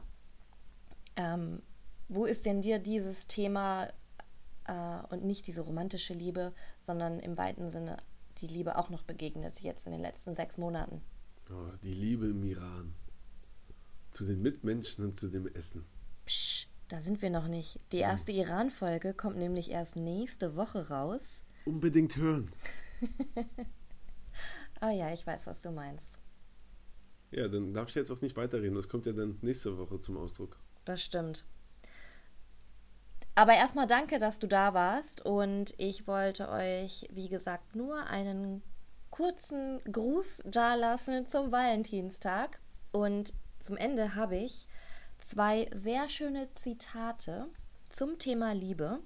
Ähm, 1.16 1.64
wo 2.08 2.26
ist 2.26 2.46
denn 2.46 2.62
dir 2.62 2.78
dieses 2.78 3.26
Thema 3.26 3.88
äh, 4.68 5.00
und 5.10 5.24
nicht 5.24 5.48
diese 5.48 5.62
romantische 5.62 6.14
Liebe, 6.14 6.54
sondern 6.80 7.20
im 7.20 7.38
weiten 7.38 7.70
Sinne 7.70 7.98
die 8.38 8.48
Liebe 8.48 8.78
auch 8.78 8.90
noch 8.90 9.04
begegnet, 9.04 9.62
jetzt 9.62 9.88
in 9.88 9.92
den 9.92 10.02
letzten 10.02 10.36
sechs 10.36 10.58
Monaten? 10.58 11.02
Oh, 11.50 11.72
die 11.82 11.94
Liebe 11.94 12.28
im 12.28 12.44
Iran. 12.44 12.94
Zu 14.12 14.26
den 14.26 14.42
Mitmenschen 14.42 15.06
und 15.06 15.18
zu 15.18 15.30
dem 15.30 15.48
Essen. 15.48 15.86
Psch, 16.26 16.68
da 16.90 17.02
sind 17.02 17.22
wir 17.22 17.30
noch 17.30 17.48
nicht. 17.48 17.80
Die 17.92 17.98
erste 17.98 18.32
Iran-Folge 18.32 19.14
kommt 19.14 19.38
nämlich 19.38 19.72
erst 19.72 19.96
nächste 19.96 20.56
Woche 20.56 20.90
raus. 20.90 21.44
Unbedingt 21.66 22.18
hören. 22.18 22.52
oh 24.82 24.90
ja, 24.94 25.14
ich 25.14 25.26
weiß, 25.26 25.48
was 25.48 25.62
du 25.62 25.72
meinst. 25.72 26.20
Ja, 27.32 27.48
dann 27.48 27.74
darf 27.74 27.90
ich 27.90 27.96
jetzt 27.96 28.12
auch 28.12 28.22
nicht 28.22 28.36
weiterreden. 28.36 28.76
Das 28.76 28.90
kommt 28.90 29.06
ja 29.06 29.14
dann 29.14 29.38
nächste 29.42 29.78
Woche 29.78 30.00
zum 30.00 30.18
Ausdruck. 30.18 30.58
Das 30.84 31.02
stimmt. 31.02 31.46
Aber 33.36 33.54
erstmal 33.54 33.88
danke, 33.88 34.20
dass 34.20 34.40
du 34.40 34.48
da 34.48 34.74
warst 34.74 35.26
und 35.26 35.74
ich 35.78 36.06
wollte 36.08 36.50
euch, 36.50 37.08
wie 37.14 37.30
gesagt, 37.30 37.76
nur 37.76 38.06
einen 38.08 38.62
kurzen 39.10 39.82
Gruß 39.90 40.44
dalassen 40.46 41.28
zum 41.30 41.52
Valentinstag 41.52 42.60
und 42.92 43.34
zum 43.62 43.78
Ende 43.78 44.16
habe 44.16 44.38
ich 44.38 44.68
zwei 45.22 45.70
sehr 45.74 46.10
schöne 46.10 46.54
Zitate 46.56 47.48
zum 47.90 48.20
Thema 48.20 48.54
Liebe 48.54 49.00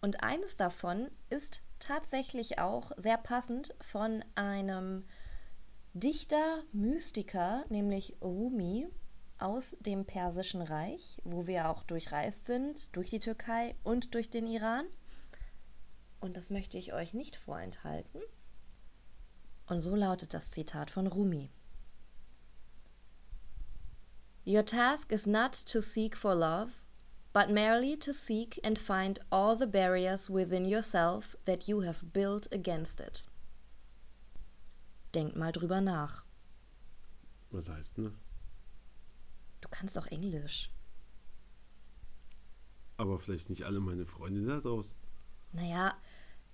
und 0.00 0.22
eines 0.22 0.56
davon 0.56 1.10
ist 1.30 1.62
tatsächlich 1.78 2.58
auch 2.58 2.92
sehr 2.96 3.16
passend 3.16 3.74
von 3.80 4.24
einem 4.34 5.04
Dichter, 5.94 6.62
Mystiker, 6.72 7.64
nämlich 7.68 8.16
Rumi 8.20 8.88
aus 9.38 9.76
dem 9.80 10.04
Persischen 10.04 10.62
Reich, 10.62 11.18
wo 11.24 11.46
wir 11.46 11.70
auch 11.70 11.82
durchreist 11.82 12.46
sind, 12.46 12.94
durch 12.96 13.10
die 13.10 13.20
Türkei 13.20 13.76
und 13.82 14.14
durch 14.14 14.30
den 14.30 14.46
Iran. 14.46 14.86
Und 16.20 16.36
das 16.36 16.50
möchte 16.50 16.78
ich 16.78 16.92
euch 16.92 17.14
nicht 17.14 17.36
vorenthalten. 17.36 18.20
Und 19.66 19.80
so 19.80 19.94
lautet 19.94 20.34
das 20.34 20.50
Zitat 20.50 20.90
von 20.90 21.06
Rumi. 21.06 21.50
Your 24.46 24.62
task 24.62 25.10
is 25.10 25.26
not 25.26 25.52
to 25.52 25.80
seek 25.80 26.14
for 26.14 26.34
love, 26.34 26.84
but 27.32 27.50
merely 27.50 27.96
to 27.96 28.12
seek 28.12 28.60
and 28.62 28.78
find 28.78 29.18
all 29.32 29.56
the 29.56 29.66
barriers 29.66 30.28
within 30.28 30.66
yourself 30.66 31.34
that 31.46 31.66
you 31.66 31.80
have 31.80 32.12
built 32.12 32.46
against 32.52 33.00
it. 33.00 33.26
Denk 35.14 35.34
mal 35.34 35.50
drüber 35.50 35.80
nach. 35.80 36.24
Was 37.50 37.68
heißt 37.68 37.96
denn 37.96 38.04
das? 38.04 38.20
Du 39.62 39.68
kannst 39.70 39.96
auch 39.96 40.08
Englisch. 40.08 40.70
Aber 42.98 43.18
vielleicht 43.18 43.48
nicht 43.48 43.64
alle 43.64 43.80
meine 43.80 44.04
Freunde 44.04 44.44
da 44.44 44.60
draußen. 44.60 44.94
Naja, 45.52 45.94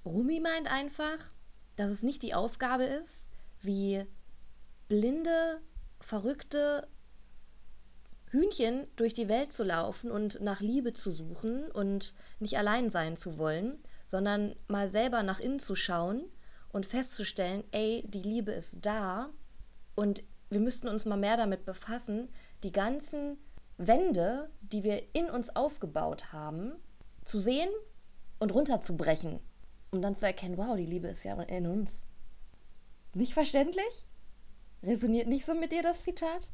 Rumi 0.04 0.38
meint 0.40 0.68
einfach, 0.68 1.18
dass 1.74 1.90
es 1.90 2.02
nicht 2.02 2.22
die 2.22 2.34
Aufgabe 2.34 2.84
ist, 2.84 3.28
wie 3.62 4.04
blinde, 4.88 5.60
verrückte 6.00 6.86
Hühnchen 8.30 8.86
durch 8.96 9.12
die 9.12 9.28
Welt 9.28 9.52
zu 9.52 9.64
laufen 9.64 10.10
und 10.10 10.40
nach 10.40 10.60
Liebe 10.60 10.92
zu 10.92 11.10
suchen 11.10 11.70
und 11.70 12.14
nicht 12.38 12.56
allein 12.56 12.90
sein 12.90 13.16
zu 13.16 13.38
wollen, 13.38 13.78
sondern 14.06 14.54
mal 14.68 14.88
selber 14.88 15.22
nach 15.22 15.40
innen 15.40 15.58
zu 15.58 15.74
schauen 15.74 16.24
und 16.72 16.86
festzustellen, 16.86 17.64
ey, 17.72 18.04
die 18.08 18.22
Liebe 18.22 18.52
ist 18.52 18.78
da 18.82 19.30
und 19.96 20.22
wir 20.48 20.60
müssten 20.60 20.88
uns 20.88 21.04
mal 21.04 21.16
mehr 21.16 21.36
damit 21.36 21.64
befassen, 21.64 22.28
die 22.62 22.72
ganzen 22.72 23.38
Wände, 23.78 24.50
die 24.60 24.82
wir 24.84 25.14
in 25.14 25.30
uns 25.30 25.54
aufgebaut 25.56 26.32
haben, 26.32 26.72
zu 27.24 27.40
sehen 27.40 27.70
und 28.38 28.52
runterzubrechen, 28.52 29.40
um 29.90 30.02
dann 30.02 30.16
zu 30.16 30.26
erkennen, 30.26 30.56
wow, 30.56 30.76
die 30.76 30.86
Liebe 30.86 31.08
ist 31.08 31.24
ja 31.24 31.40
in 31.42 31.66
uns. 31.66 32.06
Nicht 33.14 33.34
verständlich? 33.34 34.06
Resoniert 34.82 35.28
nicht 35.28 35.44
so 35.44 35.54
mit 35.54 35.72
dir 35.72 35.82
das 35.82 36.02
Zitat? 36.02 36.50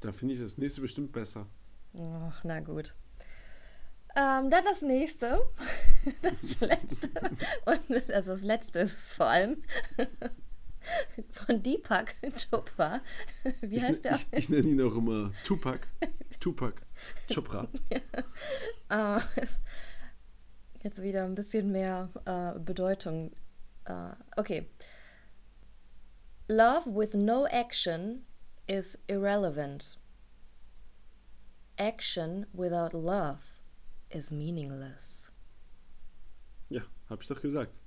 Da 0.00 0.12
finde 0.12 0.34
ich 0.34 0.40
das 0.40 0.58
nächste 0.58 0.80
bestimmt 0.80 1.12
besser. 1.12 1.46
Oh, 1.94 2.32
na 2.44 2.60
gut. 2.60 2.94
Ähm, 4.16 4.50
dann 4.50 4.64
das 4.64 4.82
nächste. 4.82 5.40
Das 6.22 6.60
letzte. 6.60 7.10
Und, 7.66 8.10
also 8.10 8.30
das 8.30 8.42
letzte 8.42 8.78
ist 8.78 8.96
es 8.96 9.12
vor 9.12 9.26
allem. 9.26 9.62
Von 11.30 11.62
Deepak 11.62 12.14
Chopra. 12.50 13.02
Wie 13.60 13.76
ich, 13.76 13.84
heißt 13.84 14.04
der? 14.04 14.14
Ich, 14.14 14.26
ich 14.32 14.48
nenne 14.48 14.68
ihn 14.68 14.80
auch 14.80 14.96
immer 14.96 15.32
Tupac. 15.44 15.86
Tupac 16.40 16.80
Chopra. 17.32 17.68
ja. 18.90 19.18
uh, 19.18 19.20
jetzt 20.82 21.02
wieder 21.02 21.24
ein 21.24 21.34
bisschen 21.34 21.72
mehr 21.72 22.08
uh, 22.26 22.58
Bedeutung. 22.58 23.32
Uh, 23.88 24.14
okay. 24.36 24.70
Love 26.48 26.94
with 26.94 27.12
no 27.12 27.46
action 27.46 28.24
is 28.68 28.98
irrelevant. 29.08 29.96
Action 31.76 32.46
without 32.52 32.92
love 32.92 33.60
is 34.10 34.30
meaningless. 34.30 35.30
Ja, 36.68 36.82
hab 37.08 37.22
ich 37.22 37.28
doch 37.28 37.40
gesagt. 37.40 37.80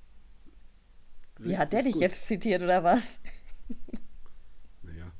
Wie 1.40 1.58
hat 1.58 1.74
der 1.74 1.84
dich 1.84 1.94
gut. 1.94 2.02
jetzt 2.02 2.28
zitiert 2.28 2.62
oder 2.62 2.84
was? 2.84 3.20
Naja, 4.84 5.12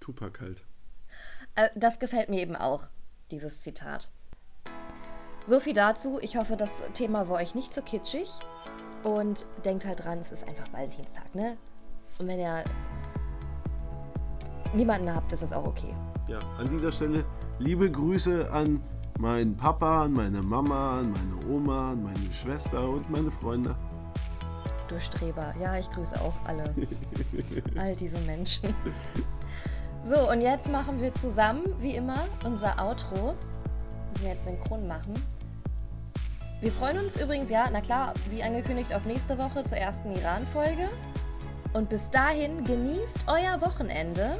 Tupac 0.00 0.40
halt. 0.40 0.64
Äh, 1.54 1.68
das 1.76 1.98
gefällt 1.98 2.28
mir 2.28 2.40
eben 2.40 2.56
auch, 2.56 2.88
dieses 3.30 3.60
Zitat. 3.60 4.10
So 5.44 5.60
viel 5.60 5.74
dazu. 5.74 6.18
Ich 6.20 6.36
hoffe, 6.36 6.56
das 6.56 6.82
Thema 6.94 7.28
war 7.28 7.36
euch 7.36 7.54
nicht 7.54 7.74
so 7.74 7.82
kitschig. 7.82 8.30
Und 9.04 9.44
denkt 9.64 9.84
halt 9.84 10.02
dran, 10.02 10.18
es 10.18 10.32
ist 10.32 10.44
einfach 10.44 10.72
Valentinstag, 10.72 11.34
ne? 11.34 11.58
Und 12.18 12.26
wenn 12.26 12.40
ihr 12.40 12.64
niemanden 14.74 15.14
habt, 15.14 15.32
ist 15.32 15.42
das 15.42 15.52
auch 15.52 15.66
okay. 15.66 15.94
Ja, 16.28 16.38
an 16.58 16.68
dieser 16.68 16.90
Stelle 16.92 17.24
liebe 17.58 17.90
Grüße 17.90 18.50
an 18.52 18.82
meinen 19.18 19.56
Papa, 19.56 20.04
an 20.04 20.12
meine 20.12 20.42
Mama, 20.42 21.00
an 21.00 21.12
meine 21.12 21.54
Oma, 21.54 21.92
an 21.92 22.02
meine 22.02 22.32
Schwester 22.32 22.88
und 22.88 23.08
meine 23.10 23.30
Freunde. 23.30 23.76
Du 24.88 25.00
Streber. 25.00 25.54
Ja, 25.60 25.78
ich 25.78 25.90
grüße 25.90 26.20
auch 26.20 26.34
alle. 26.44 26.74
all 27.76 27.94
diese 27.96 28.18
Menschen. 28.20 28.74
So, 30.04 30.30
und 30.30 30.42
jetzt 30.42 30.70
machen 30.70 31.00
wir 31.00 31.12
zusammen, 31.14 31.62
wie 31.78 31.96
immer, 31.96 32.26
unser 32.44 32.78
Outro. 32.78 33.34
Müssen 34.10 34.22
wir 34.22 34.30
jetzt 34.30 34.44
synchron 34.44 34.86
machen. 34.86 35.14
Wir 36.60 36.70
freuen 36.70 36.98
uns 36.98 37.20
übrigens, 37.20 37.50
ja, 37.50 37.68
na 37.72 37.80
klar, 37.80 38.14
wie 38.30 38.42
angekündigt, 38.42 38.94
auf 38.94 39.06
nächste 39.06 39.38
Woche 39.38 39.64
zur 39.64 39.78
ersten 39.78 40.14
Iran-Folge. 40.14 40.90
Und 41.72 41.88
bis 41.88 42.10
dahin 42.10 42.64
genießt 42.64 43.24
euer 43.26 43.60
Wochenende. 43.60 44.38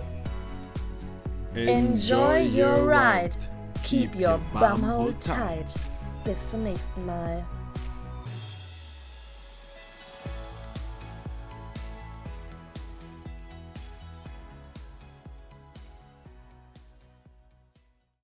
Enjoy 1.55 2.39
your 2.39 2.85
ride. 2.85 3.37
Keep 3.85 4.17
your 4.17 4.41
bum 4.53 4.83
hole 4.83 5.13
tight. 5.21 5.73
Bis 6.25 6.51
zum 6.51 6.65
nächsten 6.65 7.07
Mal. 7.07 7.45